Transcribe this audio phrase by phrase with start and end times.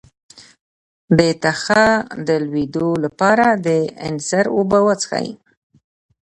[1.17, 1.85] د تخه
[2.27, 3.67] د لوییدو لپاره د
[4.07, 5.27] انځر اوبه وڅښئ